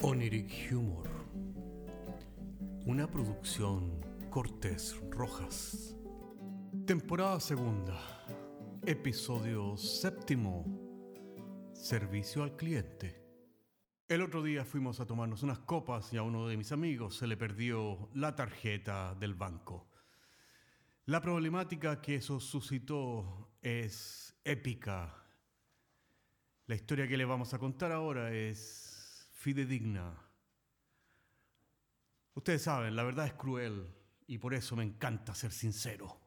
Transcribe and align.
Oniric 0.00 0.70
Humor. 0.70 1.08
Una 2.86 3.10
producción 3.10 4.00
Cortés 4.30 4.96
Rojas. 5.10 5.96
Temporada 6.86 7.40
segunda. 7.40 7.98
Episodio 8.86 9.76
séptimo. 9.76 10.64
Servicio 11.72 12.44
al 12.44 12.54
cliente. 12.54 13.20
El 14.06 14.22
otro 14.22 14.40
día 14.44 14.64
fuimos 14.64 15.00
a 15.00 15.06
tomarnos 15.06 15.42
unas 15.42 15.58
copas 15.58 16.12
y 16.12 16.16
a 16.16 16.22
uno 16.22 16.46
de 16.46 16.56
mis 16.56 16.70
amigos 16.70 17.16
se 17.16 17.26
le 17.26 17.36
perdió 17.36 18.08
la 18.14 18.36
tarjeta 18.36 19.16
del 19.16 19.34
banco. 19.34 19.88
La 21.06 21.20
problemática 21.20 22.00
que 22.00 22.14
eso 22.14 22.38
suscitó 22.38 23.50
es 23.60 24.36
épica. 24.44 25.12
La 26.66 26.76
historia 26.76 27.08
que 27.08 27.16
le 27.16 27.24
vamos 27.24 27.52
a 27.52 27.58
contar 27.58 27.90
ahora 27.90 28.32
es 28.32 28.97
fidedigna. 29.38 30.20
Ustedes 32.34 32.62
saben, 32.62 32.96
la 32.96 33.04
verdad 33.04 33.26
es 33.26 33.34
cruel 33.34 33.94
y 34.26 34.38
por 34.38 34.52
eso 34.52 34.74
me 34.74 34.82
encanta 34.82 35.32
ser 35.34 35.52
sincero. 35.52 36.20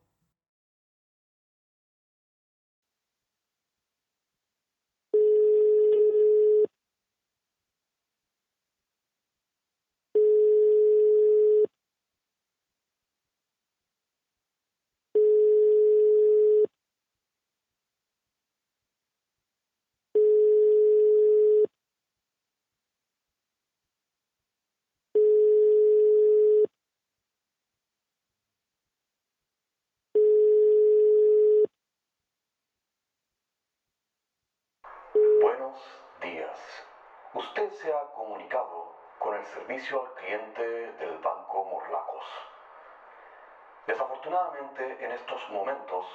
Buenos 35.42 35.80
días. 36.22 36.58
Usted 37.34 37.72
se 37.72 37.94
ha 37.94 38.12
comunicado 38.14 38.94
con 39.18 39.34
el 39.36 39.46
servicio 39.46 40.02
al 40.02 40.14
cliente 40.16 40.62
del 40.64 41.18
Banco 41.20 41.64
Morlacos. 41.64 42.26
Desafortunadamente, 43.88 45.06
en 45.06 45.12
estos 45.14 45.50
momentos 45.50 46.06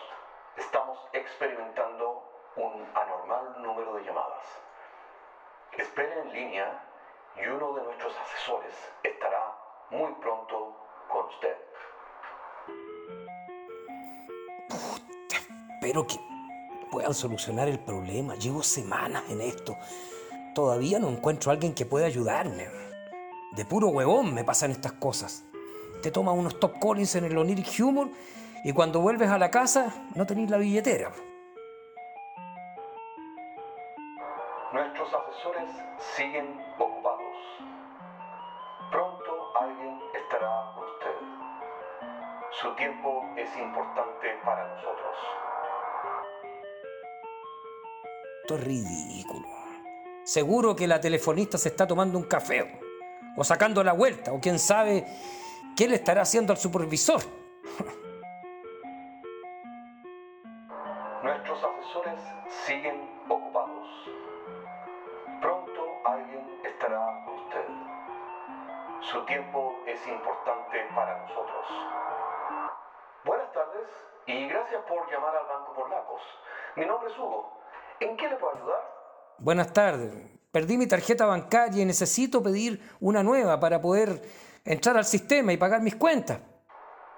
estamos 0.57 0.99
experimentando 1.15 2.23
un 2.57 2.87
anormal 2.95 3.63
número 3.63 3.95
de 3.95 4.05
llamadas. 4.05 4.45
Espere 5.73 6.21
en 6.21 6.33
línea 6.35 6.85
y 7.37 7.47
uno 7.47 7.73
de 7.73 7.83
nuestros 7.83 8.15
asesores 8.19 8.75
estará 9.03 9.57
muy 9.91 10.13
pronto 10.17 10.77
con 11.09 11.27
usted. 11.29 11.57
Espero 15.77 16.07
que 16.07 16.21
puedan 16.91 17.15
solucionar 17.15 17.69
el 17.69 17.79
problema. 17.79 18.35
Llevo 18.35 18.63
semanas 18.63 19.23
en 19.31 19.41
esto. 19.41 19.77
Todavía 20.57 20.99
no 20.99 21.11
encuentro 21.11 21.51
a 21.51 21.53
alguien 21.53 21.75
que 21.75 21.85
pueda 21.85 22.07
ayudarme. 22.07 22.67
De 23.53 23.67
puro 23.67 23.89
huevón 23.89 24.33
me 24.33 24.43
pasan 24.43 24.71
estas 24.71 24.93
cosas. 24.93 25.45
Te 26.03 26.11
tomas 26.11 26.35
unos 26.35 26.59
top 26.59 26.79
collins 26.79 27.15
en 27.17 27.27
el 27.27 27.37
Oniric 27.37 27.79
Humor 27.79 28.09
y 28.65 28.73
cuando 28.73 29.03
vuelves 29.03 29.29
a 29.29 29.37
la 29.37 29.51
casa 29.51 29.93
no 30.15 30.25
tenés 30.25 30.49
la 30.49 30.57
billetera. 30.57 31.13
Nuestros 34.73 35.09
asesores 35.13 35.69
siguen 36.17 36.59
ocupados. 36.79 37.37
Pronto 38.91 39.59
alguien 39.61 40.01
estará 40.23 40.73
con 40.75 40.85
usted. 40.85 41.17
Su 42.63 42.75
tiempo 42.77 43.27
es 43.37 43.59
importante 43.59 44.27
para 44.43 44.75
nosotros. 44.75 45.17
Esto 48.41 48.55
es 48.55 48.65
ridículo. 48.65 49.66
Seguro 50.27 50.75
que 50.75 50.89
la 50.89 51.01
telefonista 51.01 51.57
se 51.57 51.69
está 51.69 51.87
tomando 51.87 52.19
un 52.19 52.25
café 52.25 52.81
o 53.37 53.45
sacando 53.45 53.85
la 53.85 53.93
vuelta 53.93 54.33
o 54.33 54.41
quién 54.41 54.59
sabe 54.59 55.07
qué 55.77 55.87
le 55.87 55.95
estará 55.95 56.23
haciendo 56.23 56.53
al 56.53 56.59
supervisor. 56.59 57.21
Nuestros 61.23 61.63
asesores 61.63 62.21
siguen 62.67 63.09
ocupados. 63.29 63.87
Pronto 65.41 65.81
alguien 66.05 66.61
estará 66.65 67.25
con 67.25 67.35
usted. 67.35 67.67
Su 69.03 69.25
tiempo 69.27 69.77
es 69.87 70.09
importante 70.09 70.89
para 70.93 71.23
nosotros. 71.23 71.67
Buenas 73.25 73.53
tardes 73.53 73.89
y 74.27 74.49
gracias 74.49 74.83
por 74.89 75.09
llamar 75.09 75.37
al 75.37 75.47
Banco 75.47 75.73
Morlacos. 75.75 76.23
Mi 76.75 76.85
nombre 76.85 77.13
es 77.13 77.17
Hugo. 77.17 77.61
¿En 78.01 78.17
qué 78.17 78.29
le 78.29 78.35
puedo 78.35 78.57
ayudar? 78.57 78.96
Buenas 79.39 79.73
tardes. 79.73 80.13
Perdí 80.51 80.77
mi 80.79 80.87
tarjeta 80.87 81.27
bancaria 81.27 81.83
y 81.83 81.85
necesito 81.85 82.43
pedir 82.43 82.81
una 83.01 83.23
nueva 83.23 83.61
para 83.61 83.79
poder 83.81 84.23
entrar 84.65 84.97
al 84.97 85.05
sistema 85.05 85.53
y 85.53 85.59
pagar 85.59 85.83
mis 85.83 85.97
cuentas. 85.97 86.41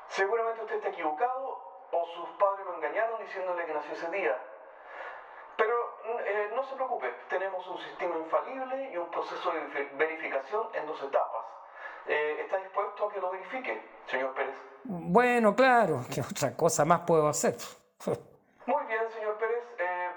Seguramente 0.09 0.63
usted 0.63 0.77
está 0.77 0.89
equivocado 0.89 1.61
o 1.93 2.07
sus 2.17 2.29
padres 2.39 2.67
lo 2.67 2.75
engañaron 2.75 3.21
diciéndole 3.25 3.65
que 3.67 3.75
nació 3.75 3.93
ese 3.93 4.11
día. 4.11 4.37
No 6.55 6.63
se 6.69 6.75
preocupe, 6.75 7.07
tenemos 7.29 7.67
un 7.67 7.79
sistema 7.79 8.17
infalible 8.17 8.91
y 8.93 8.97
un 8.97 9.11
proceso 9.11 9.51
de 9.53 9.61
ver- 9.75 9.91
verificación 9.97 10.69
en 10.75 10.87
dos 10.87 10.99
etapas. 11.03 11.45
Eh, 12.07 12.37
¿Está 12.43 12.59
dispuesto 12.59 13.09
a 13.09 13.13
que 13.13 13.21
lo 13.21 13.31
verifique, 13.31 13.83
señor 14.11 14.35
Pérez? 14.35 14.55
Bueno, 14.85 15.55
claro, 15.57 16.05
¿qué 16.13 16.21
otra 16.21 16.55
cosa 16.57 16.85
más 16.85 17.01
puedo 17.01 17.27
hacer? 17.29 17.57
Muy 18.67 18.85
bien, 18.87 19.01
señor 19.15 19.37
Pérez. 19.39 19.65
Eh, 19.79 20.11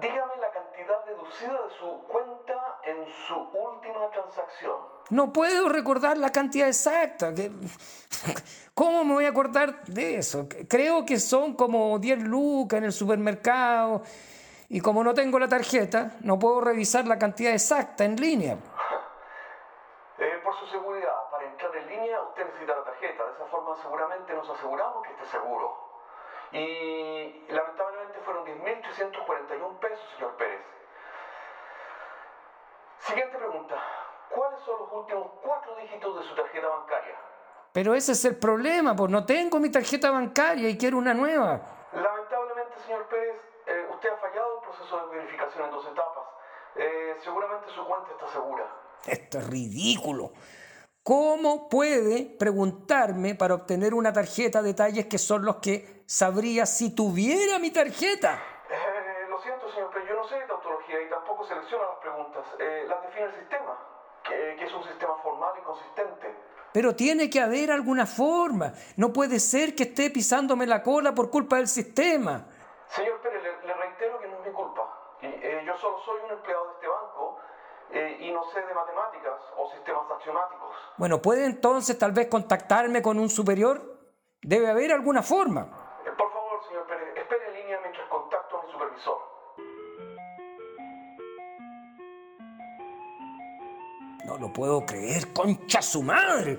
dígame 0.00 0.36
la 0.36 0.50
cantidad 0.52 1.04
deducida 1.06 1.52
de 1.52 1.74
su 1.78 2.02
cuenta 2.08 2.78
en 2.84 3.06
su 3.26 3.34
última 3.34 4.10
transacción. 4.10 4.76
No 5.10 5.32
puedo 5.32 5.68
recordar 5.68 6.18
la 6.18 6.30
cantidad 6.30 6.68
exacta. 6.68 7.32
¿Cómo 8.74 9.04
me 9.04 9.14
voy 9.14 9.24
a 9.24 9.30
acordar 9.30 9.84
de 9.86 10.16
eso? 10.18 10.46
Creo 10.68 11.04
que 11.06 11.18
son 11.18 11.54
como 11.54 11.98
10 11.98 12.22
lucas 12.24 12.78
en 12.78 12.84
el 12.84 12.92
supermercado. 12.92 14.02
Y 14.68 14.80
como 14.80 15.04
no 15.04 15.14
tengo 15.14 15.38
la 15.38 15.48
tarjeta, 15.48 16.16
no 16.20 16.38
puedo 16.38 16.60
revisar 16.60 17.06
la 17.06 17.18
cantidad 17.18 17.52
exacta 17.52 18.04
en 18.04 18.16
línea. 18.16 18.56
Eh, 20.18 20.40
por 20.42 20.58
su 20.58 20.66
seguridad, 20.66 21.30
para 21.30 21.44
entrar 21.44 21.76
en 21.76 21.88
línea 21.88 22.20
usted 22.22 22.46
necesita 22.46 22.74
la 22.74 22.84
tarjeta. 22.84 23.26
De 23.26 23.32
esa 23.34 23.46
forma 23.46 23.76
seguramente 23.76 24.32
nos 24.32 24.48
aseguramos 24.50 25.02
que 25.04 25.12
esté 25.12 25.26
seguro. 25.26 25.86
Y 26.52 27.46
lamentablemente 27.48 28.18
fueron 28.24 28.44
10.341 28.46 29.78
pesos, 29.78 30.04
señor 30.16 30.36
Pérez. 30.36 30.60
Siguiente 32.98 33.38
pregunta. 33.38 33.76
¿Cuáles 34.30 34.60
son 34.60 34.80
los 34.80 34.92
últimos 34.92 35.30
cuatro 35.42 35.76
dígitos 35.76 36.18
de 36.18 36.24
su 36.24 36.34
tarjeta 36.34 36.66
bancaria? 36.66 37.14
Pero 37.72 37.94
ese 37.94 38.12
es 38.12 38.24
el 38.24 38.36
problema, 38.38 38.96
pues 38.96 39.10
no 39.10 39.24
tengo 39.24 39.60
mi 39.60 39.70
tarjeta 39.70 40.10
bancaria 40.10 40.68
y 40.68 40.78
quiero 40.78 40.98
una 40.98 41.14
nueva. 41.14 41.60
Lamentablemente, 41.92 42.78
señor 42.84 43.06
Pérez, 43.08 43.40
usted 43.96 44.10
ha 44.10 44.16
fallado 44.16 44.60
el 44.60 44.68
proceso 44.68 45.08
de 45.08 45.16
verificación 45.16 45.64
en 45.64 45.70
dos 45.70 45.86
etapas. 45.86 46.24
Eh, 46.76 47.16
seguramente 47.24 47.68
su 47.74 47.84
cuenta 47.84 48.10
está 48.12 48.28
segura. 48.28 48.64
Esto 49.06 49.38
es 49.38 49.46
ridículo. 49.48 50.32
¿Cómo 51.02 51.68
puede 51.68 52.24
preguntarme 52.38 53.34
para 53.34 53.54
obtener 53.54 53.94
una 53.94 54.12
tarjeta 54.12 54.60
detalles 54.60 55.06
que 55.06 55.18
son 55.18 55.44
los 55.44 55.56
que 55.56 56.02
sabría 56.06 56.66
si 56.66 56.94
tuviera 56.94 57.58
mi 57.58 57.70
tarjeta? 57.70 58.42
Eh, 58.68 59.26
lo 59.28 59.40
siento, 59.40 59.70
señor, 59.72 59.90
pero 59.92 60.06
yo 60.06 60.14
no 60.16 60.28
sé 60.28 60.34
de 60.34 60.46
tautología 60.46 61.00
y 61.00 61.08
tampoco 61.08 61.46
selecciono 61.46 61.84
las 61.84 61.98
preguntas. 62.00 62.44
Eh, 62.58 62.84
las 62.88 63.02
define 63.02 63.26
el 63.26 63.34
sistema. 63.34 63.78
que, 64.28 64.56
que 64.58 64.64
es 64.64 64.72
un 64.74 64.82
sistema 64.82 65.14
formal 65.22 65.54
y 65.60 65.62
consistente. 65.62 66.34
Pero 66.72 66.94
tiene 66.96 67.30
que 67.30 67.40
haber 67.40 67.70
alguna 67.70 68.04
forma. 68.04 68.72
No 68.96 69.12
puede 69.12 69.38
ser 69.38 69.74
que 69.74 69.84
esté 69.84 70.10
pisándome 70.10 70.66
la 70.66 70.82
cola 70.82 71.14
por 71.14 71.30
culpa 71.30 71.56
del 71.56 71.68
sistema. 71.68 72.48
Señor 72.88 73.20
Pérez, 73.20 73.35
eh, 75.22 75.62
yo 75.66 75.76
solo 75.78 75.98
soy 76.04 76.20
un 76.24 76.32
empleado 76.32 76.66
de 76.66 76.72
este 76.74 76.88
banco 76.88 77.38
eh, 77.90 78.16
y 78.20 78.32
no 78.32 78.44
sé 78.52 78.60
de 78.60 78.74
matemáticas 78.74 79.40
o 79.56 79.70
sistemas 79.70 80.04
axiomáticos. 80.10 80.74
Bueno, 80.96 81.22
¿puede 81.22 81.44
entonces 81.44 81.98
tal 81.98 82.12
vez 82.12 82.28
contactarme 82.28 83.00
con 83.00 83.18
un 83.18 83.30
superior? 83.30 83.80
Debe 84.42 84.68
haber 84.68 84.92
alguna 84.92 85.22
forma. 85.22 85.62
Eh, 86.04 86.10
por 86.16 86.32
favor, 86.32 86.64
señor 86.68 86.86
Pérez, 86.86 87.16
espere 87.16 87.46
en 87.48 87.54
línea 87.54 87.80
mientras 87.80 88.08
contacto 88.08 88.58
a 88.58 88.62
mi 88.64 88.72
supervisor. 88.72 89.18
No 94.24 94.38
lo 94.38 94.52
puedo 94.52 94.84
creer, 94.84 95.32
concha 95.32 95.80
su 95.80 96.02
madre. 96.02 96.58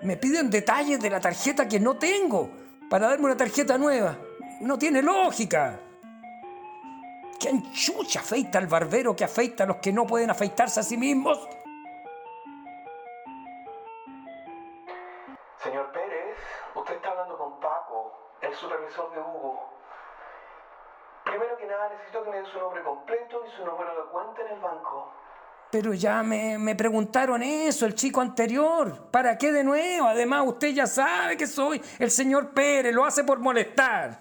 Me 0.00 0.16
piden 0.16 0.50
detalles 0.50 1.00
de 1.00 1.10
la 1.10 1.20
tarjeta 1.20 1.68
que 1.68 1.78
no 1.78 1.98
tengo 1.98 2.50
para 2.90 3.08
darme 3.08 3.26
una 3.26 3.36
tarjeta 3.36 3.76
nueva. 3.76 4.16
No 4.64 4.78
tiene 4.78 5.02
lógica. 5.02 5.78
¿Quién 7.38 7.70
chucha 7.72 8.20
afeita 8.20 8.58
al 8.58 8.66
barbero 8.66 9.14
que 9.14 9.22
afeita 9.22 9.64
a 9.64 9.66
los 9.66 9.76
que 9.76 9.92
no 9.92 10.06
pueden 10.06 10.30
afeitarse 10.30 10.80
a 10.80 10.82
sí 10.82 10.96
mismos? 10.96 11.38
Señor 15.62 15.92
Pérez, 15.92 16.38
usted 16.74 16.94
está 16.94 17.10
hablando 17.10 17.36
con 17.36 17.60
Paco, 17.60 18.38
el 18.40 18.54
supervisor 18.54 19.12
de 19.12 19.20
Hugo. 19.20 19.68
Primero 21.26 21.58
que 21.58 21.66
nada, 21.66 21.90
necesito 21.90 22.24
que 22.24 22.30
me 22.30 22.36
dé 22.38 22.46
su 22.46 22.58
nombre 22.58 22.82
completo 22.82 23.42
y 23.46 23.50
su 23.58 23.66
número 23.66 23.90
de 23.90 24.10
cuenta 24.10 24.40
en 24.46 24.54
el 24.54 24.60
banco. 24.60 25.12
Pero 25.70 25.92
ya 25.92 26.22
me, 26.22 26.56
me 26.56 26.74
preguntaron 26.74 27.42
eso, 27.42 27.84
el 27.84 27.94
chico 27.94 28.22
anterior. 28.22 29.10
¿Para 29.10 29.36
qué 29.36 29.52
de 29.52 29.62
nuevo? 29.62 30.06
Además, 30.06 30.44
usted 30.46 30.68
ya 30.68 30.86
sabe 30.86 31.36
que 31.36 31.46
soy 31.46 31.82
el 31.98 32.10
señor 32.10 32.54
Pérez, 32.54 32.94
lo 32.94 33.04
hace 33.04 33.24
por 33.24 33.40
molestar. 33.40 34.18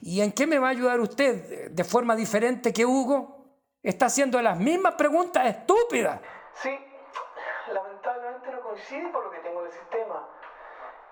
¿Y 0.00 0.22
en 0.22 0.32
qué 0.32 0.46
me 0.46 0.58
va 0.58 0.68
a 0.68 0.70
ayudar 0.70 0.98
usted 0.98 1.70
de 1.70 1.84
forma 1.84 2.16
diferente 2.16 2.72
que 2.72 2.86
Hugo? 2.86 3.44
Está 3.82 4.06
haciendo 4.06 4.40
las 4.40 4.56
mismas 4.58 4.94
preguntas 4.94 5.44
estúpidas. 5.44 6.22
Sí, 6.54 6.70
lamentablemente 7.70 8.50
no 8.50 8.62
coincide 8.62 9.12
con 9.12 9.24
lo 9.24 9.30
que 9.30 9.40
tengo 9.40 9.60
en 9.60 9.66
el 9.66 9.72
sistema. 9.72 10.26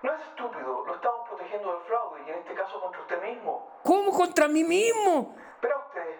No 0.01 0.11
es 0.11 0.21
estúpido, 0.21 0.85
lo 0.87 0.95
estamos 0.95 1.29
protegiendo 1.29 1.71
del 1.71 1.81
fraude 1.83 2.23
y 2.25 2.29
en 2.31 2.39
este 2.39 2.55
caso 2.55 2.81
contra 2.81 3.01
usted 3.01 3.21
mismo. 3.21 3.79
¿Cómo 3.83 4.11
contra 4.11 4.47
mí 4.47 4.63
mismo? 4.63 5.35
Pero 5.61 5.83
usted, 5.85 6.15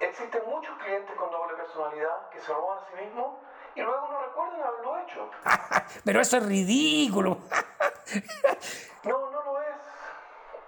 existen 0.00 0.40
muchos 0.48 0.74
clientes 0.78 1.14
con 1.16 1.30
doble 1.30 1.54
personalidad 1.54 2.30
que 2.30 2.40
se 2.40 2.50
roban 2.50 2.78
a 2.78 2.86
sí 2.88 3.04
mismos 3.04 3.44
y 3.76 3.82
luego 3.82 4.08
no 4.08 4.20
recuerdan 4.22 4.62
haberlo 4.62 4.98
hecho. 5.00 5.30
Pero 6.04 6.20
eso 6.20 6.36
es 6.38 6.46
ridículo. 6.46 7.38
No, 9.02 9.30
no 9.30 9.42
lo 9.42 9.60
es. 9.62 9.76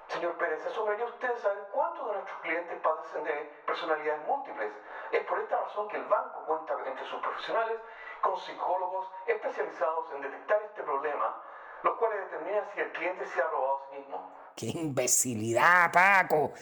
Señor 0.08 0.37
Pérez, 0.38 0.64
asombraría 0.66 1.05
usted 1.06 1.37
saber 1.38 1.58
cuántos 1.72 2.06
de 2.06 2.12
nuestros 2.14 2.40
clientes 2.40 2.78
padecen 2.81 3.25
de 3.25 3.32
personalidades 3.66 4.26
múltiples. 4.26 4.72
Es 5.12 5.25
por 5.25 5.38
esta 5.40 5.56
razón 5.60 5.88
que 5.88 5.96
el 5.96 6.05
banco 6.05 6.44
cuenta 6.46 6.75
entre 6.87 7.05
sus 7.06 7.20
profesionales 7.20 7.78
con 8.20 8.38
psicólogos 8.38 9.08
especializados 9.26 10.12
en 10.14 10.22
detectar 10.22 10.62
este 10.62 10.82
problema, 10.82 11.43
los 11.82 11.96
cuales 11.96 12.31
determinan 12.31 12.64
si 12.75 12.81
el 12.81 12.93
cliente 12.93 13.26
se 13.26 13.40
ha 13.40 13.46
robado 13.49 13.78
a 13.78 13.90
sí 13.90 13.99
mismo. 13.99 14.32
¡Qué 14.56 14.66
imbecilidad, 14.66 15.93
Paco! 15.93 16.52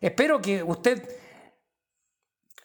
Espero 0.00 0.40
que 0.40 0.62
usted 0.62 1.23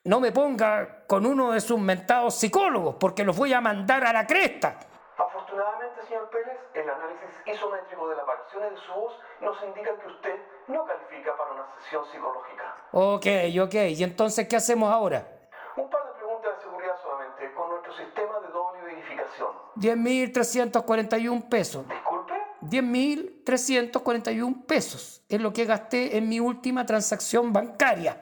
no 0.04 0.20
me 0.20 0.32
ponga 0.32 1.06
con 1.08 1.26
uno 1.26 1.52
de 1.52 1.62
sus 1.62 1.80
mentados 1.80 2.36
psicólogos, 2.36 2.96
porque 3.00 3.24
los 3.24 3.36
voy 3.36 3.54
a 3.54 3.62
mandar 3.62 4.06
a 4.06 4.14
la 4.14 4.26
cresta. 4.26 4.80
Afortunadamente, 5.18 6.02
señor 6.08 6.30
Pérez, 6.30 6.58
el 6.74 6.90
análisis 6.90 7.30
isométrico 7.46 8.08
de 8.10 8.16
las 8.16 8.26
variaciones 8.26 8.72
de 8.72 8.78
su 8.78 8.94
voz 8.94 9.14
nos 9.42 9.62
indica 9.64 9.98
que 10.00 10.08
usted 10.08 10.40
no 10.68 10.86
califica 10.86 11.36
para 11.36 11.52
una 11.52 11.66
sesión 11.82 12.06
psicológica. 12.06 12.76
Ok, 12.92 13.26
ok. 13.62 13.76
¿Y 13.98 14.04
entonces 14.04 14.48
qué 14.48 14.56
hacemos 14.56 14.92
ahora? 14.92 15.28
Un 15.76 15.90
par 15.90 16.08
de 16.08 16.14
preguntas 16.14 16.56
de 16.56 16.64
seguridad 16.64 16.96
solamente 17.04 17.54
con 17.54 17.70
nuestro 17.70 17.94
sistema 17.94 18.40
de 18.40 18.48
doble 18.48 18.82
verificación. 18.84 19.50
10.341 19.76 21.50
pesos. 21.50 21.88
Disculpe, 21.88 22.34
10.341 22.62 24.66
pesos 24.66 25.20
es 25.30 25.40
lo 25.40 25.54
que 25.54 25.66
gasté 25.66 26.18
en 26.18 26.28
mi 26.28 26.40
última 26.40 26.86
transacción 26.86 27.54
bancaria. 27.54 28.20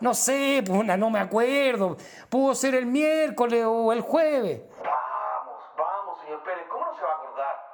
No 0.00 0.14
sé, 0.14 0.62
pues 0.66 0.78
una, 0.78 0.96
no 0.96 1.10
me 1.10 1.20
acuerdo. 1.20 1.96
Pudo 2.30 2.54
ser 2.54 2.74
el 2.74 2.86
miércoles 2.86 3.64
o 3.66 3.92
el 3.92 4.00
jueves. 4.00 4.62
Vamos, 4.82 5.62
vamos, 5.76 6.20
señor 6.22 6.42
Pérez, 6.42 6.66
¿cómo 6.70 6.86
no 6.86 6.94
se 6.94 7.02
va 7.02 7.12
a 7.12 7.16
acordar? 7.16 7.70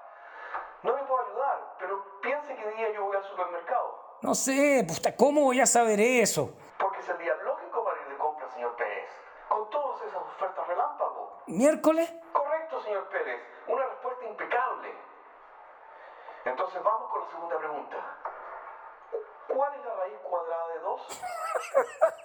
No 0.83 0.95
me 0.95 1.03
puedo 1.05 1.25
ayudar, 1.25 1.77
pero 1.79 2.21
piense 2.21 2.57
qué 2.57 2.71
día 2.73 2.93
yo 2.93 3.05
voy 3.05 3.17
al 3.17 3.25
supermercado. 3.25 4.19
No 4.23 4.35
sé, 4.35 4.85
pues, 4.87 5.01
¿cómo 5.17 5.43
voy 5.43 5.61
a 5.61 5.67
saber 5.67 6.01
eso? 6.01 6.53
Porque 6.81 6.99
es 6.99 7.09
el 7.09 7.19
día 7.19 7.35
lógico 7.45 7.85
para 7.85 8.01
ir 8.03 8.09
de 8.09 8.17
compra, 8.17 8.51
señor 8.51 8.75
Pérez. 8.75 9.09
Con 9.49 9.71
todas 9.71 10.03
esas 10.03 10.23
ofertas 10.23 10.67
relámpago. 10.67 11.43
¿Miércoles? 11.47 12.13
Correcto, 12.33 12.83
señor 12.83 13.09
Pérez. 13.09 13.41
Una 13.69 13.87
respuesta 13.87 14.25
impecable. 14.25 14.93
Entonces 16.45 16.83
vamos 16.83 17.09
con 17.13 17.21
la 17.23 17.31
segunda 17.31 17.59
pregunta. 17.59 17.97
¿Cuál 19.49 19.75
es 19.75 19.85
la 19.85 19.95
raíz 19.95 20.19
cuadrada 20.23 20.69
de 20.69 20.79
2? 20.81 21.21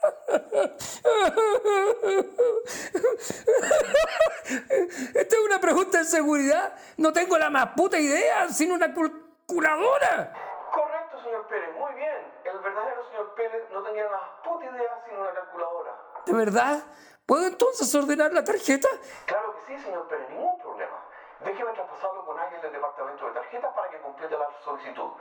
Esta 5.15 5.35
es 5.35 5.41
una 5.45 5.59
pregunta 5.59 5.99
de 5.99 6.05
seguridad. 6.05 6.73
No 6.97 7.13
tengo 7.13 7.37
la 7.37 7.49
más 7.49 7.67
puta 7.75 7.99
idea 7.99 8.47
sin 8.49 8.71
una 8.71 8.93
calculadora. 8.93 10.33
Correcto, 10.71 11.21
señor 11.23 11.47
Pérez. 11.47 11.75
Muy 11.75 11.93
bien. 11.95 12.31
El 12.43 12.59
verdadero 12.59 13.07
señor 13.09 13.33
Pérez 13.35 13.63
no 13.71 13.83
tenía 13.83 14.03
la 14.05 14.11
más 14.11 14.29
puta 14.43 14.65
idea 14.65 15.03
sin 15.07 15.17
una 15.17 15.33
calculadora. 15.33 15.95
¿De 16.25 16.33
verdad? 16.33 16.83
¿Puedo 17.25 17.47
entonces 17.47 17.93
ordenar 17.95 18.33
la 18.33 18.43
tarjeta? 18.43 18.89
Claro 19.25 19.55
que 19.55 19.61
sí, 19.67 19.79
señor 19.83 20.07
Pérez. 20.07 20.29
Ningún 20.29 20.57
problema. 20.59 20.97
Déjeme 21.43 21.71
traspasarlo 21.73 22.25
con 22.25 22.37
alguien 22.37 22.61
del 22.61 22.71
departamento 22.71 23.25
de 23.27 23.33
tarjetas 23.33 23.73
para 23.73 23.89
que 23.89 23.99
complete 23.99 24.37
la 24.37 24.47
solicitud. 24.63 25.11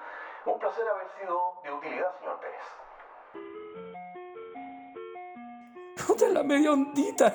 Un 0.44 0.58
placer 0.58 0.86
haber 0.88 1.08
sido 1.18 1.60
de 1.62 1.72
utilidad, 1.72 2.12
señor 2.18 2.38
Pérez. 2.40 2.60
La 6.28 6.42
media 6.42 6.72
ondita. 6.72 7.32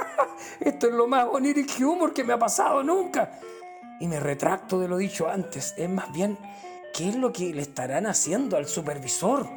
Esto 0.60 0.86
es 0.88 0.94
lo 0.94 1.06
más 1.06 1.26
oniric 1.30 1.78
humor 1.80 2.12
que 2.12 2.24
me 2.24 2.32
ha 2.32 2.38
pasado 2.38 2.82
nunca. 2.82 3.38
Y 4.00 4.08
me 4.08 4.18
retracto 4.18 4.80
de 4.80 4.88
lo 4.88 4.96
dicho 4.96 5.28
antes. 5.28 5.74
Es 5.76 5.88
más 5.88 6.10
bien, 6.12 6.38
¿qué 6.94 7.10
es 7.10 7.16
lo 7.16 7.32
que 7.32 7.52
le 7.52 7.62
estarán 7.62 8.06
haciendo 8.06 8.56
al 8.56 8.66
supervisor? 8.66 9.48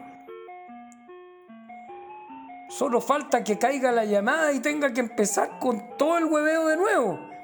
Solo 2.70 3.00
falta 3.00 3.44
que 3.44 3.58
caiga 3.58 3.92
la 3.92 4.06
llamada 4.06 4.52
y 4.52 4.60
tenga 4.60 4.94
que 4.94 5.00
empezar 5.00 5.58
con 5.60 5.98
todo 5.98 6.18
el 6.18 6.26
hueveo 6.26 6.68
de 6.68 6.78
nuevo. 6.78 7.37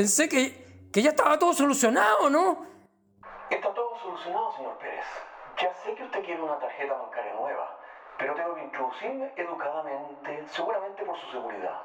Pensé 0.00 0.30
que, 0.30 0.88
que 0.90 1.02
ya 1.02 1.10
estaba 1.10 1.38
todo 1.38 1.52
solucionado, 1.52 2.30
¿no? 2.30 2.64
Está 3.50 3.70
todo 3.74 3.98
solucionado, 3.98 4.50
señor 4.56 4.78
Pérez. 4.78 5.04
Ya 5.60 5.74
sé 5.74 5.94
que 5.94 6.04
usted 6.04 6.24
quiere 6.24 6.40
una 6.40 6.58
tarjeta 6.58 6.94
bancaria 6.94 7.34
nueva, 7.34 7.78
pero 8.16 8.34
tengo 8.34 8.54
que 8.54 8.62
introducirme 8.62 9.30
educadamente, 9.36 10.48
seguramente 10.48 11.04
por 11.04 11.18
su 11.18 11.30
seguridad. 11.32 11.82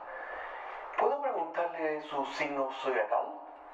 ¿Puedo 0.97 1.21
preguntarle 1.21 2.01
su 2.03 2.25
signo 2.27 2.69
zodiacal? 2.81 3.33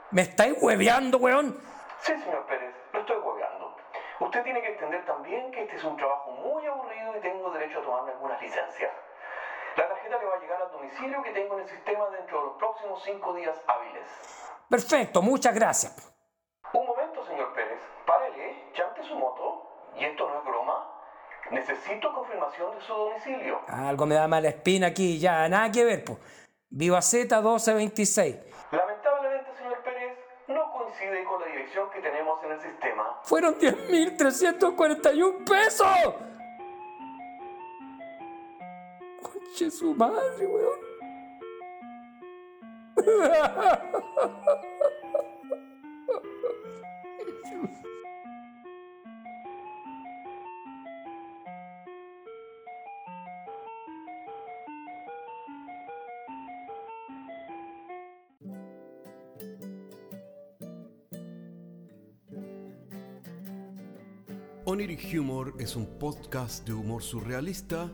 ¿Me 0.09 0.23
estáis 0.23 0.57
hueveando, 0.59 1.19
weón? 1.19 1.55
Sí, 1.99 2.17
señor 2.17 2.43
Pérez, 2.47 2.73
lo 2.93 2.99
estoy 3.01 3.17
hueveando. 3.17 3.77
Usted 4.21 4.41
tiene 4.41 4.63
que 4.63 4.69
entender 4.69 5.05
también 5.05 5.51
que 5.51 5.61
este 5.65 5.75
es 5.75 5.83
un 5.83 5.95
trabajo 5.97 6.31
muy 6.31 6.65
aburrido 6.65 7.15
y 7.15 7.19
tengo 7.19 7.51
derecho 7.51 7.77
a 7.77 7.83
tomarme 7.83 8.13
algunas 8.13 8.41
licencias. 8.41 8.91
La 10.11 10.17
tarjeta 10.17 10.19
le 10.19 10.25
va 10.25 10.35
a 10.35 10.39
llegar 10.39 10.61
al 10.61 10.71
domicilio 10.71 11.23
que 11.23 11.31
tengo 11.31 11.53
en 11.55 11.61
el 11.61 11.69
sistema 11.69 12.09
dentro 12.09 12.39
de 12.39 12.45
los 12.47 12.57
próximos 12.57 13.01
cinco 13.03 13.33
días 13.33 13.55
hábiles. 13.65 14.03
Perfecto, 14.69 15.21
muchas 15.21 15.55
gracias. 15.55 16.11
Un 16.73 16.85
momento, 16.85 17.25
señor 17.25 17.53
Pérez. 17.53 17.79
Párele, 18.05 18.71
chante 18.73 19.03
su 19.03 19.15
moto. 19.15 19.69
Y 19.95 20.03
esto 20.03 20.27
no 20.27 20.39
es 20.39 20.45
broma. 20.45 20.85
Necesito 21.51 22.13
confirmación 22.13 22.75
de 22.75 22.81
su 22.81 22.93
domicilio. 22.93 23.61
Algo 23.67 24.05
me 24.05 24.15
da 24.15 24.27
mala 24.27 24.49
espina 24.49 24.87
aquí, 24.87 25.17
ya, 25.17 25.47
nada 25.47 25.71
que 25.71 25.85
ver, 25.85 26.03
pues. 26.03 26.17
Viva 26.69 27.01
Z 27.01 27.33
1226. 27.37 28.35
Lamentablemente, 28.71 29.55
señor 29.55 29.81
Pérez, 29.81 30.17
no 30.47 30.71
coincide 30.73 31.23
con 31.23 31.39
la 31.39 31.47
dirección 31.47 31.89
que 31.89 32.01
tenemos 32.01 32.43
en 32.43 32.51
el 32.51 32.59
sistema. 32.59 33.21
Fueron 33.23 33.57
10.341 33.57 35.45
pesos. 35.45 36.30
Conche 39.41 39.71
su 39.71 39.95
madre, 39.95 40.45
weón. 40.45 40.79
Oniric 64.65 65.13
Humor 65.19 65.55
es 65.59 65.75
un 65.75 65.85
podcast 65.99 66.65
de 66.65 66.73
humor 66.73 67.03
surrealista 67.03 67.91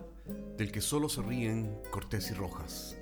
del 0.57 0.71
que 0.71 0.81
solo 0.81 1.07
se 1.07 1.21
ríen 1.21 1.79
Cortés 1.91 2.31
y 2.31 2.33
Rojas. 2.33 2.97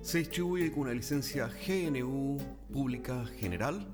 Se 0.00 0.18
distribuye 0.18 0.70
con 0.72 0.82
una 0.82 0.94
licencia 0.94 1.48
GNU 1.48 2.38
Pública 2.72 3.26
General. 3.38 3.86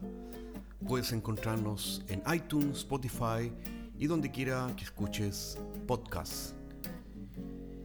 Puedes 0.86 1.12
encontrarnos 1.12 2.04
en 2.08 2.22
iTunes, 2.32 2.78
Spotify 2.78 3.52
y 3.98 4.06
donde 4.06 4.30
quiera 4.30 4.72
que 4.76 4.84
escuches 4.84 5.58
podcasts. 5.88 6.54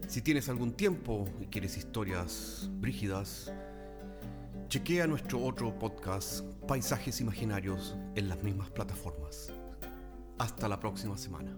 Si 0.07 0.21
tienes 0.21 0.47
algún 0.49 0.73
tiempo 0.73 1.27
y 1.41 1.45
quieres 1.45 1.77
historias 1.77 2.69
brígidas, 2.73 3.51
chequea 4.67 5.07
nuestro 5.07 5.43
otro 5.43 5.77
podcast, 5.77 6.43
Paisajes 6.67 7.19
Imaginarios, 7.21 7.95
en 8.15 8.29
las 8.29 8.43
mismas 8.43 8.69
plataformas. 8.69 9.51
Hasta 10.37 10.67
la 10.67 10.79
próxima 10.79 11.17
semana. 11.17 11.57